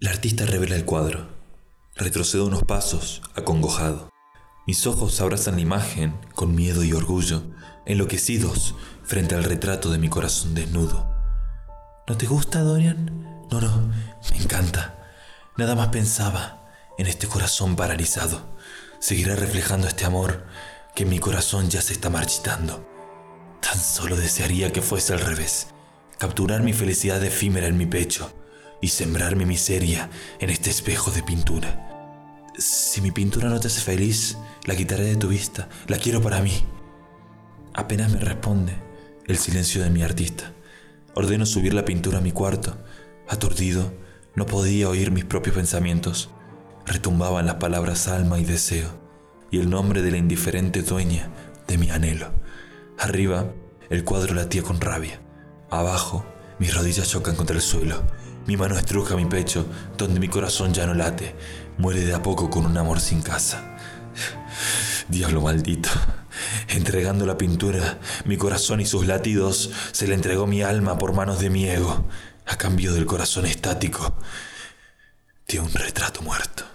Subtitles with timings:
[0.00, 1.28] La artista revela el cuadro.
[1.94, 4.10] Retrocedo unos pasos, acongojado.
[4.66, 7.44] Mis ojos abrazan la imagen con miedo y orgullo,
[7.86, 11.08] enloquecidos frente al retrato de mi corazón desnudo.
[12.08, 13.46] ¿No te gusta, Dorian?
[13.52, 13.92] No, no,
[14.32, 14.98] me encanta.
[15.56, 18.56] Nada más pensaba en este corazón paralizado.
[18.98, 20.44] Seguirá reflejando este amor
[20.96, 22.84] que en mi corazón ya se está marchitando.
[23.60, 25.68] Tan solo desearía que fuese al revés,
[26.18, 28.34] capturar mi felicidad efímera en mi pecho
[28.80, 31.90] y sembrar mi miseria en este espejo de pintura.
[32.56, 36.40] Si mi pintura no te hace feliz, la quitaré de tu vista, la quiero para
[36.40, 36.64] mí.
[37.72, 38.76] Apenas me responde
[39.26, 40.52] el silencio de mi artista.
[41.14, 42.76] Ordeno subir la pintura a mi cuarto.
[43.28, 43.92] Aturdido,
[44.34, 46.30] no podía oír mis propios pensamientos.
[46.86, 48.90] Retumbaban las palabras alma y deseo,
[49.50, 51.30] y el nombre de la indiferente dueña
[51.66, 52.30] de mi anhelo.
[52.98, 53.52] Arriba,
[53.90, 55.20] el cuadro latía con rabia.
[55.70, 56.24] Abajo,
[56.58, 58.02] mis rodillas chocan contra el suelo.
[58.46, 59.66] Mi mano estruja mi pecho,
[59.96, 61.34] donde mi corazón ya no late.
[61.78, 63.76] Muere de a poco con un amor sin casa.
[65.08, 65.88] Diablo maldito.
[66.68, 71.40] Entregando la pintura, mi corazón y sus latidos, se le entregó mi alma por manos
[71.40, 72.04] de mi ego,
[72.46, 74.14] a cambio del corazón estático
[75.48, 76.73] de un retrato muerto.